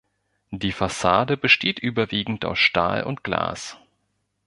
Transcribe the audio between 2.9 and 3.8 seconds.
und Glas.